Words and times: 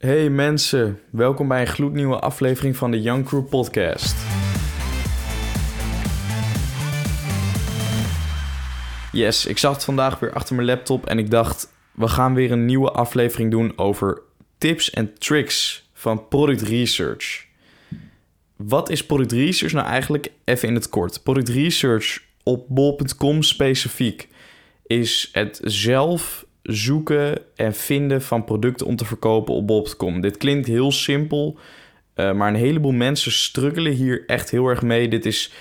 Hey 0.00 0.30
mensen, 0.30 1.00
welkom 1.10 1.48
bij 1.48 1.60
een 1.60 1.66
gloednieuwe 1.66 2.18
aflevering 2.18 2.76
van 2.76 2.90
de 2.90 3.00
Young 3.00 3.24
Crew 3.24 3.48
podcast. 3.48 4.16
Yes, 9.12 9.46
ik 9.46 9.58
zat 9.58 9.84
vandaag 9.84 10.18
weer 10.18 10.32
achter 10.32 10.54
mijn 10.54 10.66
laptop 10.66 11.06
en 11.06 11.18
ik 11.18 11.30
dacht, 11.30 11.72
we 11.92 12.08
gaan 12.08 12.34
weer 12.34 12.52
een 12.52 12.64
nieuwe 12.64 12.90
aflevering 12.90 13.50
doen 13.50 13.78
over 13.78 14.22
tips 14.58 14.90
en 14.90 15.18
tricks 15.18 15.88
van 15.92 16.28
product 16.28 16.62
research. 16.62 17.46
Wat 18.56 18.90
is 18.90 19.06
product 19.06 19.32
research 19.32 19.72
nou 19.72 19.86
eigenlijk? 19.86 20.32
Even 20.44 20.68
in 20.68 20.74
het 20.74 20.88
kort. 20.88 21.22
Product 21.22 21.48
research 21.48 22.22
op 22.42 22.64
bol.com 22.68 23.42
specifiek 23.42 24.28
is 24.86 25.28
het 25.32 25.60
zelf 25.62 26.44
zoeken 26.62 27.38
en 27.56 27.74
vinden 27.74 28.22
van 28.22 28.44
producten 28.44 28.86
om 28.86 28.96
te 28.96 29.04
verkopen 29.04 29.54
op 29.54 29.66
bol.com. 29.66 30.20
Dit 30.20 30.36
klinkt 30.36 30.66
heel 30.66 30.92
simpel, 30.92 31.58
uh, 32.16 32.32
maar 32.32 32.48
een 32.48 32.54
heleboel 32.54 32.92
mensen 32.92 33.32
struggelen 33.32 33.92
hier 33.92 34.24
echt 34.26 34.50
heel 34.50 34.66
erg 34.66 34.82
mee. 34.82 35.08
Dit 35.08 35.26
is 35.26 35.52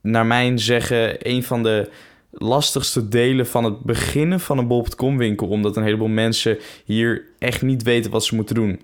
naar 0.00 0.26
mijn 0.26 0.58
zeggen 0.58 1.28
een 1.28 1.42
van 1.42 1.62
de 1.62 1.90
lastigste 2.30 3.08
delen 3.08 3.46
van 3.46 3.64
het 3.64 3.80
beginnen 3.80 4.40
van 4.40 4.58
een 4.58 4.66
bol.com 4.66 5.18
winkel, 5.18 5.48
omdat 5.48 5.76
een 5.76 5.82
heleboel 5.82 6.08
mensen 6.08 6.58
hier 6.84 7.24
echt 7.38 7.62
niet 7.62 7.82
weten 7.82 8.10
wat 8.10 8.24
ze 8.24 8.34
moeten 8.34 8.54
doen. 8.54 8.80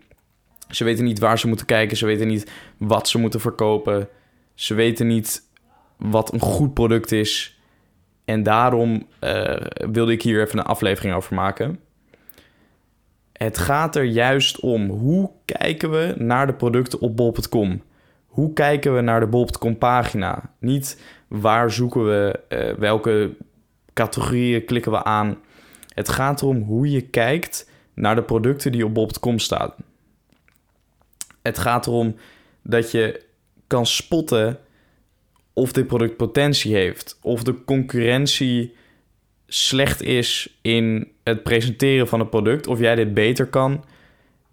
Ze 0.71 0.85
weten 0.85 1.05
niet 1.05 1.19
waar 1.19 1.39
ze 1.39 1.49
moeten 1.49 1.67
kijken, 1.67 1.97
ze 1.97 2.07
weten 2.07 2.27
niet 2.27 2.51
wat 2.79 3.09
ze 3.09 3.19
moeten 3.19 3.41
verkopen. 3.41 4.09
Ze 4.59 4.75
weten 4.75 5.07
niet 5.07 5.43
wat 5.97 6.33
een 6.33 6.41
goed 6.41 6.75
product 6.75 7.13
is. 7.13 7.58
En 8.29 8.43
daarom 8.43 9.07
uh, 9.25 9.57
wilde 9.91 10.13
ik 10.13 10.23
hier 10.23 10.43
even 10.43 10.59
een 10.59 10.65
aflevering 10.65 11.15
over 11.15 11.35
maken. 11.35 11.81
Het 13.33 13.59
gaat 13.59 13.97
er 13.97 14.05
juist 14.05 14.61
om 14.61 14.89
hoe 14.89 15.31
kijken 15.45 15.91
we 15.91 16.15
naar 16.17 16.47
de 16.47 16.55
producten 16.55 17.01
op 17.01 17.17
bol.com. 17.17 17.83
Hoe 18.27 18.53
kijken 18.53 18.95
we 18.95 19.01
naar 19.01 19.21
de 19.21 19.27
bol.com 19.27 19.79
pagina? 19.79 20.51
Niet 20.59 21.03
waar 21.29 21.71
zoeken 21.71 22.05
we, 22.05 22.41
uh, 22.49 22.79
welke 22.79 23.37
categorieën 23.93 24.65
klikken 24.65 24.93
we 24.93 25.05
aan. 25.05 25.39
Het 25.95 26.09
gaat 26.09 26.43
erom 26.43 26.63
hoe 26.63 26.91
je 26.91 27.01
kijkt 27.01 27.71
naar 27.95 28.15
de 28.15 28.23
producten 28.23 28.73
die 28.73 28.85
op 28.85 28.95
bol.com 28.95 29.39
staan. 29.39 29.73
Het 31.43 31.59
gaat 31.59 31.87
erom 31.87 32.17
dat 32.63 32.91
je 32.91 33.23
kan 33.67 33.87
spotten 33.87 34.59
of 35.59 35.73
dit 35.73 35.87
product 35.87 36.17
potentie 36.17 36.75
heeft, 36.75 37.19
of 37.23 37.43
de 37.43 37.65
concurrentie 37.65 38.75
slecht 39.47 40.03
is 40.03 40.59
in 40.63 41.09
het 41.25 41.43
presenteren 41.43 42.09
van 42.09 42.21
het 42.21 42.31
product, 42.31 42.67
of 42.67 42.79
jij 42.79 42.95
dit 42.95 43.15
beter 43.15 43.47
kan, 43.47 43.85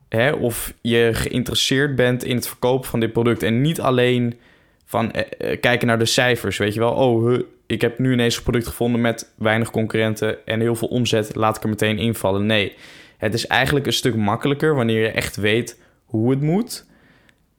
hè, 0.10 0.32
of 0.32 0.74
je 0.82 1.10
geïnteresseerd 1.14 1.96
bent 1.96 2.24
in 2.24 2.36
het 2.36 2.48
verkopen 2.48 2.90
van 2.90 3.00
dit 3.00 3.14
product 3.14 3.44
en 3.44 3.62
niet 3.62 3.82
alleen 3.82 4.40
van 4.86 5.12
eh, 5.12 5.52
eh 5.52 5.60
kijken 5.60 5.88
naar 5.88 6.00
de 6.00 6.06
cijfers, 6.06 6.58
weet 6.58 6.74
je 6.74 6.80
wel, 6.80 6.94
oh, 6.94 7.40
ik 7.66 7.82
heb 7.82 8.00
nu 8.00 8.14
ineens 8.14 8.38
een 8.38 8.44
product 8.44 8.68
gevonden 8.68 9.02
met 9.02 9.34
weinig 9.38 9.72
concurrenten 9.72 10.46
en 10.46 10.60
heel 10.60 10.76
veel 10.76 10.88
omzet, 10.88 11.36
laat 11.36 11.58
ik 11.58 11.64
er 11.64 11.70
meteen 11.70 11.98
invallen. 11.98 12.46
Nee, 12.46 12.74
het 13.18 13.34
is 13.34 13.48
eigenlijk 13.48 13.86
een 13.86 13.94
stuk 13.94 14.16
makkelijker 14.16 14.76
wanneer 14.76 15.02
je 15.02 15.12
echt 15.12 15.36
weet 15.36 15.80
hoe 16.06 16.30
het 16.30 16.42
moet 16.42 16.86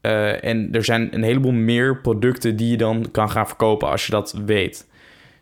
uh, 0.07 0.45
en 0.45 0.69
er 0.73 0.85
zijn 0.85 1.15
een 1.15 1.23
heleboel 1.23 1.53
meer 1.53 2.01
producten 2.01 2.57
die 2.57 2.71
je 2.71 2.77
dan 2.77 3.09
kan 3.11 3.31
gaan 3.31 3.47
verkopen 3.47 3.89
als 3.89 4.07
je 4.07 4.13
dat 4.13 4.33
weet. 4.45 4.87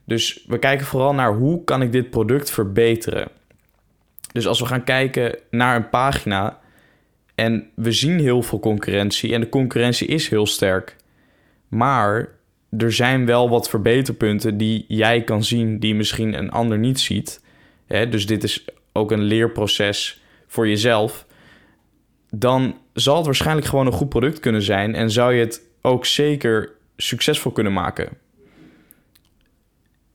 Dus 0.04 0.44
we 0.46 0.58
kijken 0.58 0.86
vooral 0.86 1.14
naar 1.14 1.34
hoe 1.34 1.64
kan 1.64 1.82
ik 1.82 1.92
dit 1.92 2.10
product 2.10 2.50
verbeteren. 2.50 3.28
Dus 4.32 4.46
als 4.46 4.60
we 4.60 4.66
gaan 4.66 4.84
kijken 4.84 5.38
naar 5.50 5.76
een 5.76 5.88
pagina 5.88 6.58
en 7.34 7.70
we 7.74 7.92
zien 7.92 8.18
heel 8.18 8.42
veel 8.42 8.60
concurrentie 8.60 9.34
en 9.34 9.40
de 9.40 9.48
concurrentie 9.48 10.06
is 10.06 10.28
heel 10.28 10.46
sterk. 10.46 10.96
Maar 11.68 12.28
er 12.78 12.92
zijn 12.92 13.26
wel 13.26 13.48
wat 13.48 13.68
verbeterpunten 13.68 14.56
die 14.56 14.84
jij 14.88 15.24
kan 15.24 15.44
zien 15.44 15.78
die 15.78 15.94
misschien 15.94 16.38
een 16.38 16.50
ander 16.50 16.78
niet 16.78 17.00
ziet. 17.00 17.40
dus 17.86 18.26
dit 18.26 18.42
is 18.42 18.64
ook 18.92 19.10
een 19.10 19.22
leerproces 19.22 20.22
voor 20.46 20.68
jezelf 20.68 21.26
dan 22.30 22.78
zal 22.94 23.16
het 23.16 23.24
waarschijnlijk 23.24 23.66
gewoon 23.66 23.86
een 23.86 23.92
goed 23.92 24.08
product 24.08 24.40
kunnen 24.40 24.62
zijn 24.62 24.94
en 24.94 25.10
zou 25.10 25.34
je 25.34 25.40
het 25.40 25.62
ook 25.82 26.06
zeker 26.06 26.72
succesvol 26.96 27.52
kunnen 27.52 27.72
maken. 27.72 28.08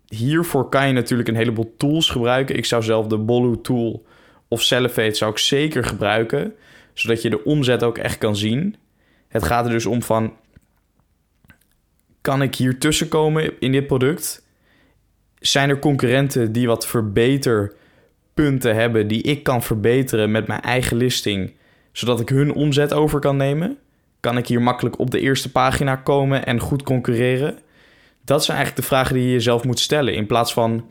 Hiervoor 0.07 0.69
kan 0.69 0.88
je 0.88 0.94
natuurlijk 0.94 1.29
een 1.29 1.35
heleboel 1.35 1.73
tools 1.78 2.09
gebruiken. 2.09 2.56
Ik 2.56 2.66
zou 2.66 2.84
zelf 2.84 3.07
de 3.07 3.18
Bolu 3.18 3.62
tool 3.62 4.06
of 4.47 4.62
Cellivate 4.62 5.13
zou 5.13 5.31
ik 5.31 5.38
zeker 5.38 5.84
gebruiken, 5.84 6.53
zodat 6.94 7.22
je 7.22 7.29
de 7.29 7.44
omzet 7.44 7.84
ook 7.84 7.97
echt 7.97 8.18
kan 8.18 8.35
zien. 8.35 8.75
Het 9.28 9.44
gaat 9.44 9.66
er 9.66 9.72
dus 9.72 9.85
om 9.85 10.01
van 10.01 10.34
kan 12.22 12.41
ik 12.41 12.56
hier 12.56 12.79
tussenkomen 12.79 13.59
in 13.59 13.72
dit 13.72 13.88
product? 13.88 14.47
Zijn 15.39 15.69
er 15.69 15.79
concurrenten 15.79 16.51
die 16.51 16.68
wat 16.68 16.88
verbeterpunten 16.88 18.75
hebben 18.75 19.07
die 19.07 19.22
ik 19.22 19.44
kan 19.44 19.63
verbeteren 19.63 20.31
met 20.31 20.47
mijn 20.47 20.62
eigen 20.62 20.97
listing? 20.97 21.53
Zodat 22.00 22.20
ik 22.20 22.30
hun 22.30 22.54
omzet 22.54 22.94
over 22.94 23.20
kan 23.20 23.38
nemen? 23.38 23.78
Kan 24.20 24.38
ik 24.38 24.48
hier 24.48 24.62
makkelijk 24.62 25.00
op 25.00 25.12
de 25.12 25.20
eerste 25.20 25.52
pagina 25.52 25.96
komen 25.96 26.46
en 26.46 26.60
goed 26.60 26.84
concurreren? 26.84 27.60
Dat 28.26 28.46
zijn 28.46 28.58
eigenlijk 28.58 28.88
de 28.88 28.96
vragen 28.96 29.16
die 29.16 29.24
je 29.24 29.32
jezelf 29.32 29.64
moet 29.64 29.80
stellen. 29.80 30.14
In 30.14 30.26
plaats 30.26 30.54
van, 30.54 30.88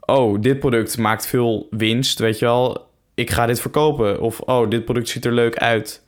oh, 0.00 0.40
dit 0.40 0.58
product 0.58 0.98
maakt 0.98 1.26
veel 1.26 1.66
winst, 1.70 2.18
weet 2.18 2.38
je 2.38 2.44
wel, 2.44 2.90
ik 3.14 3.30
ga 3.30 3.46
dit 3.46 3.60
verkopen. 3.60 4.20
Of, 4.20 4.40
oh, 4.40 4.70
dit 4.70 4.84
product 4.84 5.08
ziet 5.08 5.24
er 5.24 5.32
leuk 5.32 5.56
uit. 5.56 6.02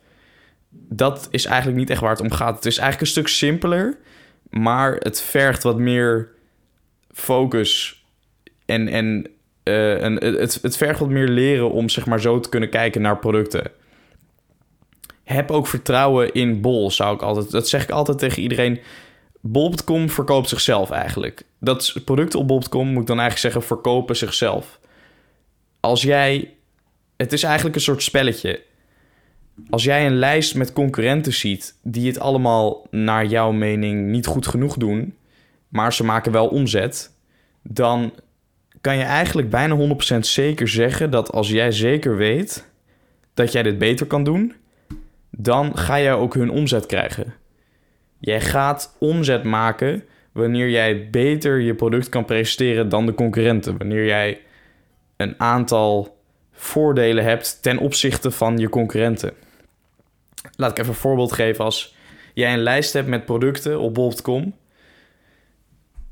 Dat 0.69 1.27
is 1.31 1.45
eigenlijk 1.45 1.77
niet 1.77 1.89
echt 1.89 2.01
waar 2.01 2.09
het 2.09 2.21
om 2.21 2.31
gaat. 2.31 2.55
Het 2.55 2.65
is 2.65 2.77
eigenlijk 2.77 3.01
een 3.01 3.13
stuk 3.13 3.27
simpeler, 3.27 3.97
maar 4.49 4.95
het 4.95 5.21
vergt 5.21 5.63
wat 5.63 5.77
meer 5.77 6.29
focus 7.11 8.03
en, 8.65 8.87
en 8.87 9.27
uh, 9.63 10.19
het, 10.39 10.59
het 10.61 10.77
vergt 10.77 10.99
wat 10.99 11.09
meer 11.09 11.27
leren 11.27 11.71
om 11.71 11.89
zeg 11.89 12.05
maar 12.05 12.21
zo 12.21 12.39
te 12.39 12.49
kunnen 12.49 12.69
kijken 12.69 13.01
naar 13.01 13.17
producten 13.17 13.79
heb 15.31 15.51
ook 15.51 15.67
vertrouwen 15.67 16.33
in 16.33 16.61
Bol, 16.61 16.91
zou 16.91 17.15
ik 17.15 17.21
altijd. 17.21 17.51
Dat 17.51 17.69
zeg 17.69 17.83
ik 17.83 17.89
altijd 17.89 18.19
tegen 18.19 18.41
iedereen. 18.41 18.79
Bol.com 19.41 20.09
verkoopt 20.09 20.49
zichzelf 20.49 20.91
eigenlijk. 20.91 21.43
Dat 21.59 21.95
producten 22.05 22.39
op 22.39 22.47
Bol.com 22.47 22.87
moet 22.87 23.01
ik 23.01 23.07
dan 23.07 23.19
eigenlijk 23.19 23.53
zeggen 23.53 23.75
verkopen 23.75 24.15
zichzelf. 24.15 24.79
Als 25.79 26.01
jij, 26.01 26.53
het 27.17 27.33
is 27.33 27.43
eigenlijk 27.43 27.75
een 27.75 27.81
soort 27.81 28.03
spelletje. 28.03 28.61
Als 29.69 29.83
jij 29.83 30.05
een 30.05 30.17
lijst 30.17 30.55
met 30.55 30.73
concurrenten 30.73 31.33
ziet 31.33 31.75
die 31.83 32.07
het 32.07 32.19
allemaal 32.19 32.87
naar 32.89 33.25
jouw 33.25 33.51
mening 33.51 34.07
niet 34.07 34.25
goed 34.25 34.47
genoeg 34.47 34.77
doen, 34.77 35.15
maar 35.67 35.93
ze 35.93 36.03
maken 36.03 36.31
wel 36.31 36.47
omzet, 36.47 37.11
dan 37.61 38.13
kan 38.81 38.97
je 38.97 39.03
eigenlijk 39.03 39.49
bijna 39.49 39.95
100% 40.15 40.19
zeker 40.19 40.67
zeggen 40.67 41.11
dat 41.11 41.31
als 41.31 41.49
jij 41.49 41.71
zeker 41.71 42.17
weet 42.17 42.69
dat 43.33 43.51
jij 43.51 43.63
dit 43.63 43.77
beter 43.77 44.05
kan 44.05 44.23
doen, 44.23 44.55
dan 45.31 45.77
ga 45.77 45.99
jij 45.99 46.13
ook 46.13 46.33
hun 46.33 46.49
omzet 46.49 46.85
krijgen. 46.85 47.33
Jij 48.19 48.41
gaat 48.41 48.95
omzet 48.99 49.43
maken 49.43 50.03
wanneer 50.31 50.69
jij 50.69 51.09
beter 51.09 51.59
je 51.59 51.75
product 51.75 52.09
kan 52.09 52.25
presenteren 52.25 52.89
dan 52.89 53.05
de 53.05 53.13
concurrenten. 53.13 53.77
Wanneer 53.77 54.05
jij 54.05 54.41
een 55.17 55.39
aantal 55.39 56.17
voordelen 56.51 57.23
hebt 57.23 57.61
ten 57.61 57.77
opzichte 57.77 58.31
van 58.31 58.57
je 58.57 58.69
concurrenten. 58.69 59.33
Laat 60.55 60.71
ik 60.71 60.77
even 60.77 60.89
een 60.89 60.99
voorbeeld 60.99 61.31
geven. 61.31 61.65
Als 61.65 61.95
jij 62.33 62.53
een 62.53 62.63
lijst 62.63 62.93
hebt 62.93 63.07
met 63.07 63.25
producten 63.25 63.79
op 63.79 63.93
bol.com, 63.93 64.55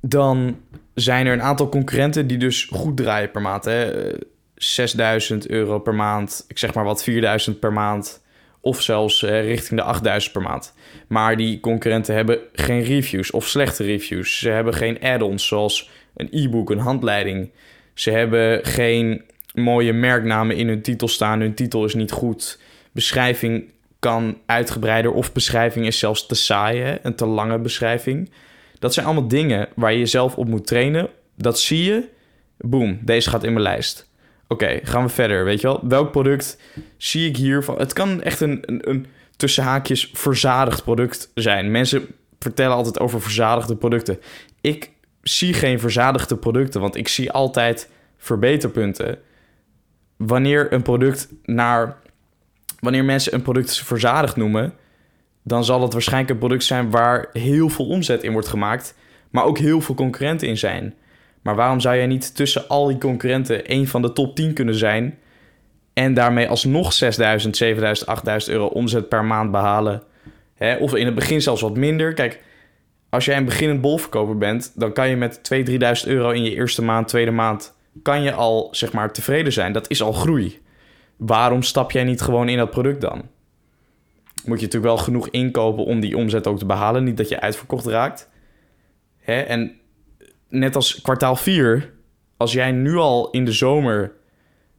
dan 0.02 0.62
zijn 0.94 1.26
er 1.26 1.34
een 1.34 1.42
aantal 1.42 1.70
concurrenten 1.70 2.28
die 2.28 2.38
dus 2.38 2.64
goed 2.64 2.98
draaien 2.98 3.32
per 3.32 3.42
maand. 3.42 3.66
Hè? 3.66 4.12
6000 4.56 5.50
euro 5.50 5.80
per 5.80 5.96
maand, 5.96 6.46
ik 6.48 6.58
zeg 6.58 6.74
maar 6.74 6.84
wat, 6.84 7.04
4000 7.04 7.60
per 7.60 7.74
maand. 7.74 8.22
Of 8.62 8.82
zelfs 8.82 9.22
uh, 9.22 9.44
richting 9.44 9.80
de 9.80 9.86
8000 9.86 10.34
per 10.34 10.42
maand. 10.42 10.74
Maar 11.08 11.38
die 11.38 11.60
concurrenten 11.60 12.16
hebben 12.16 12.40
geen 12.54 12.84
reviews 12.84 13.32
of 13.32 13.48
slechte 13.48 13.84
reviews. 13.84 14.40
Ze 14.40 14.50
hebben 14.50 14.74
geen 14.74 15.02
add-ons 15.02 15.48
zoals 15.48 15.90
een 16.16 16.28
e-book, 16.32 16.70
een 16.70 16.80
handleiding. 16.80 17.52
Ze 17.94 18.12
hebben 18.12 18.66
geen 18.66 19.24
mooie 19.54 19.94
merknamen 19.94 20.56
in 20.56 20.68
hun 20.68 20.82
titel 20.82 21.08
staan. 21.08 21.40
Hun 21.40 21.54
titel 21.54 21.86
is 21.86 21.94
niet 21.94 22.12
goed. 22.12 22.60
Beschrijving 22.92 23.72
kan 24.00 24.38
uitgebreider 24.46 25.12
of 25.12 25.34
beschrijving 25.34 25.86
is 25.86 26.00
zelfs 26.00 26.26
te 26.26 26.36
saai, 26.36 26.98
een 27.02 27.16
te 27.16 27.26
lange 27.26 27.60
beschrijving. 27.60 28.32
Dat 28.80 28.94
zijn 28.94 29.06
allemaal 29.06 29.28
dingen 29.28 29.68
waar 29.76 29.92
je 29.92 30.00
jezelf 30.00 30.36
op 30.36 30.48
moet 30.48 30.68
trainen. 30.68 31.10
Dat 31.36 31.60
zie 31.60 31.84
je. 31.84 32.10
Boom, 32.58 33.00
deze 33.02 33.30
gaat 33.30 33.44
in 33.44 33.54
mijn 33.54 33.64
lijst. 33.64 34.09
Oké, 34.52 34.80
gaan 34.84 35.04
we 35.04 35.10
verder. 35.10 35.46
Weet 35.46 35.62
je 35.62 35.68
wel, 35.68 35.80
welk 35.88 36.12
product 36.12 36.58
zie 36.98 37.30
ik 37.30 37.38
hier 37.38 37.64
van? 37.64 37.78
Het 37.78 37.94
kan 37.94 38.22
echt 38.22 38.42
een, 38.42 38.64
een, 38.66 38.90
een 38.90 39.06
tussen 39.36 39.64
haakjes 39.64 40.10
verzadigd 40.14 40.84
product 40.84 41.32
zijn. 41.34 41.72
Mensen 41.72 42.08
vertellen 42.40 42.76
altijd 42.76 43.00
over 43.00 43.22
verzadigde 43.22 43.76
producten. 43.76 44.20
Ik 44.62 44.92
zie 45.22 45.54
geen 45.54 45.80
verzadigde 45.80 46.38
producten, 46.38 46.82
want 46.82 46.96
ik 46.96 47.08
zie 47.08 47.32
altijd 47.32 47.90
verbeterpunten. 48.18 49.20
Wanneer 50.18 50.74
een 50.74 50.82
product 50.82 51.30
naar 51.44 51.98
wanneer 52.80 53.06
mensen 53.06 53.34
een 53.34 53.42
product 53.42 53.78
verzadigd 53.78 54.36
noemen, 54.36 54.74
dan 55.44 55.66
zal 55.66 55.82
het 55.82 55.94
waarschijnlijk 55.94 56.32
een 56.32 56.38
product 56.38 56.64
zijn 56.64 56.90
waar 56.90 57.30
heel 57.34 57.70
veel 57.70 57.88
omzet 57.88 58.24
in 58.24 58.32
wordt 58.32 58.48
gemaakt, 58.48 58.96
maar 59.30 59.44
ook 59.44 59.58
heel 59.58 59.82
veel 59.82 59.96
concurrenten 59.96 60.48
in 60.48 60.58
zijn. 60.58 60.94
Maar 61.42 61.56
waarom 61.56 61.80
zou 61.80 61.96
jij 61.96 62.08
niet 62.08 62.36
tussen 62.36 62.68
al 62.68 62.88
die 62.88 62.98
concurrenten 62.98 63.72
een 63.72 63.88
van 63.88 64.02
de 64.02 64.14
top 64.14 64.36
10 64.36 64.54
kunnen 64.54 64.76
zijn 64.76 65.18
en 65.94 66.14
daarmee 66.14 66.50
alsnog 66.50 66.94
6000, 66.94 67.58
7000, 67.58 68.10
8000 68.10 68.54
euro 68.54 68.66
omzet 68.66 69.10
per 69.10 69.26
maand 69.26 69.52
behalen? 69.52 70.04
Hè? 70.56 70.76
Of 70.76 70.96
in 70.96 71.06
het 71.06 71.16
begin 71.16 71.42
zelfs 71.42 71.62
wat 71.62 71.78
minder. 71.78 72.14
Kijk, 72.14 72.44
als 73.10 73.26
jij 73.26 73.38
een 73.38 73.46
beginnend 73.46 73.82
bolverkoper 73.82 74.38
bent, 74.38 74.72
dan 74.76 74.94
kan 74.94 75.10
je 75.10 75.16
met 75.16 75.42
2.000, 75.54 75.66
3.000 75.70 75.78
euro 76.06 76.30
in 76.30 76.44
je 76.44 76.56
eerste 76.56 76.82
maand, 76.82 77.08
tweede 77.08 77.32
maand, 77.32 77.78
kan 78.04 78.22
je 78.22 78.34
al 78.34 78.68
zeg 78.72 78.94
maar 78.94 79.14
tevreden 79.14 79.54
zijn. 79.54 79.74
Dat 79.74 79.90
is 79.90 80.02
al 80.02 80.14
groei. 80.14 80.62
Waarom 81.18 81.64
stap 81.64 81.92
jij 81.92 82.04
niet 82.04 82.22
gewoon 82.22 82.50
in 82.50 82.58
dat 82.58 82.70
product 82.70 83.02
dan? 83.02 83.22
Moet 84.46 84.60
je 84.60 84.66
natuurlijk 84.66 84.94
wel 84.94 85.04
genoeg 85.04 85.30
inkopen 85.30 85.86
om 85.86 86.00
die 86.00 86.18
omzet 86.18 86.48
ook 86.48 86.60
te 86.60 86.66
behalen. 86.66 87.04
Niet 87.04 87.18
dat 87.18 87.30
je 87.30 87.40
uitverkocht 87.40 87.86
raakt. 87.86 88.30
Hè? 89.20 89.42
En 89.42 89.79
net 90.50 90.76
als 90.76 91.02
kwartaal 91.02 91.36
4, 91.36 91.94
als 92.38 92.54
jij 92.54 92.72
nu 92.72 92.96
al 92.96 93.30
in 93.30 93.46
de 93.46 93.52
zomer 93.52 94.12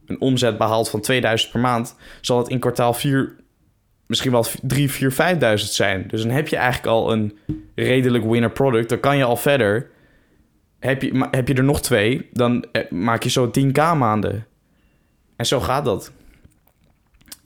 een 0.05 0.21
omzet 0.21 0.57
behaalt 0.57 0.89
van 0.89 1.01
2000 1.01 1.51
per 1.51 1.59
maand, 1.59 1.95
zal 2.21 2.37
het 2.37 2.47
in 2.47 2.59
kwartaal 2.59 2.93
4 2.93 3.35
misschien 4.11 4.31
wel 4.31 4.45
3, 4.61 4.91
4, 4.91 5.11
5000 5.11 5.71
zijn. 5.71 6.07
Dus 6.07 6.21
dan 6.21 6.31
heb 6.31 6.47
je 6.47 6.55
eigenlijk 6.55 6.87
al 6.87 7.11
een 7.11 7.37
redelijk 7.75 8.25
winner 8.25 8.51
product. 8.51 8.89
Dan 8.89 8.99
kan 8.99 9.17
je 9.17 9.23
al 9.23 9.37
verder. 9.37 9.89
Heb 10.79 11.01
je, 11.01 11.27
heb 11.31 11.47
je 11.47 11.53
er 11.53 11.63
nog 11.63 11.81
twee, 11.81 12.29
dan 12.31 12.65
eh, 12.71 12.91
maak 12.91 13.23
je 13.23 13.29
zo 13.29 13.51
10k 13.59 13.97
maanden. 13.97 14.47
En 15.35 15.45
zo 15.45 15.59
gaat 15.59 15.85
dat. 15.85 16.11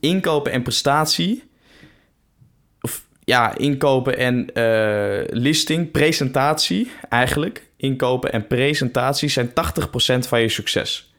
Inkopen 0.00 0.52
en 0.52 0.62
prestatie. 0.62 1.44
Of 2.80 3.06
ja, 3.24 3.56
inkopen 3.56 4.18
en 4.18 4.50
uh, 4.54 5.40
listing, 5.40 5.90
presentatie 5.90 6.90
eigenlijk. 7.08 7.66
Inkopen 7.76 8.32
en 8.32 8.46
presentatie 8.46 9.28
zijn 9.28 9.48
80% 9.48 9.52
van 10.28 10.40
je 10.40 10.48
succes. 10.48 11.14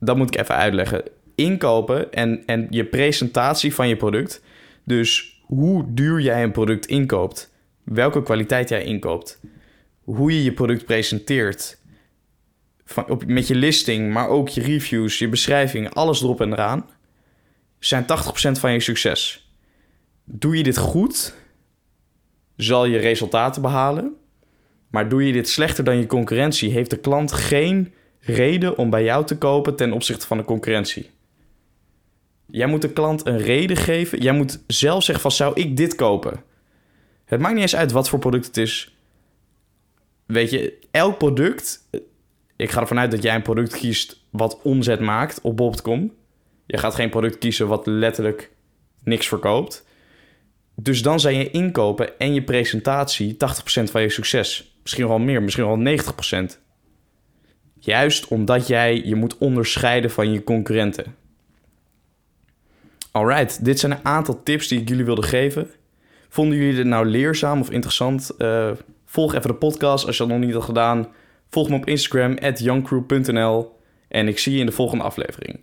Dat 0.00 0.16
moet 0.16 0.34
ik 0.34 0.40
even 0.40 0.54
uitleggen 0.54 1.02
inkopen 1.38 2.12
en, 2.12 2.42
en 2.46 2.66
je 2.70 2.84
presentatie 2.84 3.74
van 3.74 3.88
je 3.88 3.96
product. 3.96 4.42
Dus 4.84 5.40
hoe 5.42 5.84
duur 5.94 6.20
jij 6.20 6.42
een 6.42 6.52
product 6.52 6.86
inkoopt, 6.86 7.52
welke 7.84 8.22
kwaliteit 8.22 8.68
jij 8.68 8.84
inkoopt, 8.84 9.40
hoe 10.04 10.32
je 10.32 10.42
je 10.42 10.52
product 10.52 10.84
presenteert, 10.84 11.78
op, 13.08 13.26
met 13.26 13.46
je 13.46 13.54
listing, 13.54 14.12
maar 14.12 14.28
ook 14.28 14.48
je 14.48 14.60
reviews, 14.60 15.18
je 15.18 15.28
beschrijving, 15.28 15.94
alles 15.94 16.22
erop 16.22 16.40
en 16.40 16.52
eraan, 16.52 16.90
zijn 17.78 18.02
80% 18.02 18.06
van 18.60 18.72
je 18.72 18.80
succes. 18.80 19.50
Doe 20.24 20.56
je 20.56 20.62
dit 20.62 20.76
goed, 20.76 21.34
zal 22.56 22.84
je 22.84 22.98
resultaten 22.98 23.62
behalen. 23.62 24.16
Maar 24.88 25.08
doe 25.08 25.26
je 25.26 25.32
dit 25.32 25.48
slechter 25.48 25.84
dan 25.84 25.96
je 25.98 26.06
concurrentie, 26.06 26.70
heeft 26.70 26.90
de 26.90 26.98
klant 26.98 27.32
geen 27.32 27.92
reden 28.20 28.78
om 28.78 28.90
bij 28.90 29.04
jou 29.04 29.26
te 29.26 29.38
kopen 29.38 29.76
ten 29.76 29.92
opzichte 29.92 30.26
van 30.26 30.36
de 30.36 30.44
concurrentie. 30.44 31.10
Jij 32.46 32.66
moet 32.66 32.82
de 32.82 32.92
klant 32.92 33.26
een 33.26 33.38
reden 33.38 33.76
geven. 33.76 34.20
Jij 34.20 34.32
moet 34.32 34.62
zelf 34.66 35.04
zeggen 35.04 35.22
van, 35.22 35.32
zou 35.32 35.60
ik 35.60 35.76
dit 35.76 35.94
kopen? 35.94 36.42
Het 37.24 37.40
maakt 37.40 37.54
niet 37.54 37.62
eens 37.62 37.76
uit 37.76 37.92
wat 37.92 38.08
voor 38.08 38.18
product 38.18 38.46
het 38.46 38.56
is. 38.56 38.94
Weet 40.26 40.50
je, 40.50 40.78
elk 40.90 41.18
product... 41.18 41.88
Ik 42.56 42.70
ga 42.70 42.80
ervan 42.80 42.98
uit 42.98 43.10
dat 43.10 43.22
jij 43.22 43.34
een 43.34 43.42
product 43.42 43.76
kiest 43.76 44.24
wat 44.30 44.60
omzet 44.62 45.00
maakt 45.00 45.40
op 45.40 45.56
bob.com. 45.56 46.12
Je 46.66 46.78
gaat 46.78 46.94
geen 46.94 47.10
product 47.10 47.38
kiezen 47.38 47.68
wat 47.68 47.86
letterlijk 47.86 48.50
niks 49.04 49.28
verkoopt. 49.28 49.86
Dus 50.74 51.02
dan 51.02 51.20
zijn 51.20 51.36
je 51.36 51.50
inkopen 51.50 52.18
en 52.18 52.34
je 52.34 52.42
presentatie 52.42 53.34
80% 53.34 53.36
van 53.84 54.02
je 54.02 54.08
succes. 54.08 54.77
Misschien 54.88 55.08
wel 55.08 55.18
meer, 55.18 55.42
misschien 55.42 55.66
wel 55.66 55.98
90%. 56.54 56.58
Juist 57.78 58.28
omdat 58.28 58.66
jij 58.66 59.02
je 59.04 59.14
moet 59.14 59.38
onderscheiden 59.38 60.10
van 60.10 60.32
je 60.32 60.44
concurrenten. 60.44 61.14
Alright, 63.10 63.64
dit 63.64 63.78
zijn 63.78 63.92
een 63.92 64.04
aantal 64.04 64.42
tips 64.42 64.68
die 64.68 64.80
ik 64.80 64.88
jullie 64.88 65.04
wilde 65.04 65.22
geven. 65.22 65.70
Vonden 66.28 66.58
jullie 66.58 66.74
dit 66.74 66.86
nou 66.86 67.06
leerzaam 67.06 67.60
of 67.60 67.70
interessant? 67.70 68.30
Uh, 68.38 68.70
volg 69.04 69.34
even 69.34 69.50
de 69.50 69.56
podcast 69.56 70.06
als 70.06 70.16
je 70.16 70.22
dat 70.26 70.32
nog 70.32 70.44
niet 70.44 70.54
had 70.54 70.64
gedaan. 70.64 71.08
Volg 71.48 71.68
me 71.68 71.76
op 71.76 71.86
Instagram, 71.86 72.38
youngcrew.nl. 72.54 73.78
En 74.08 74.28
ik 74.28 74.38
zie 74.38 74.52
je 74.52 74.60
in 74.60 74.66
de 74.66 74.72
volgende 74.72 75.04
aflevering. 75.04 75.60